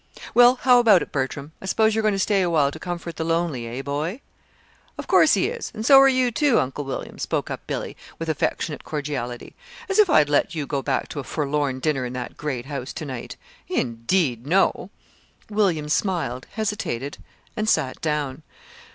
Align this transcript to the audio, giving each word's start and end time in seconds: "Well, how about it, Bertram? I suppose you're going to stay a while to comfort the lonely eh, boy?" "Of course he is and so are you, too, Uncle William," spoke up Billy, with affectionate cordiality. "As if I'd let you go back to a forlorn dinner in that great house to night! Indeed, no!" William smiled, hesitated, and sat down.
"Well, 0.33 0.55
how 0.63 0.79
about 0.79 1.03
it, 1.03 1.11
Bertram? 1.11 1.51
I 1.61 1.67
suppose 1.67 1.93
you're 1.93 2.01
going 2.01 2.15
to 2.15 2.17
stay 2.17 2.41
a 2.41 2.49
while 2.49 2.71
to 2.71 2.79
comfort 2.79 3.17
the 3.17 3.23
lonely 3.23 3.67
eh, 3.67 3.83
boy?" 3.83 4.21
"Of 4.97 5.05
course 5.05 5.35
he 5.35 5.45
is 5.45 5.69
and 5.75 5.85
so 5.85 5.99
are 5.99 6.09
you, 6.09 6.31
too, 6.31 6.59
Uncle 6.59 6.85
William," 6.85 7.19
spoke 7.19 7.51
up 7.51 7.67
Billy, 7.67 7.95
with 8.17 8.27
affectionate 8.27 8.83
cordiality. 8.83 9.53
"As 9.87 9.99
if 9.99 10.09
I'd 10.09 10.27
let 10.27 10.55
you 10.55 10.65
go 10.65 10.81
back 10.81 11.07
to 11.09 11.19
a 11.19 11.23
forlorn 11.23 11.79
dinner 11.79 12.03
in 12.03 12.13
that 12.13 12.35
great 12.35 12.65
house 12.65 12.93
to 12.93 13.05
night! 13.05 13.37
Indeed, 13.67 14.47
no!" 14.47 14.89
William 15.51 15.87
smiled, 15.87 16.47
hesitated, 16.53 17.19
and 17.55 17.69
sat 17.69 18.01
down. 18.01 18.41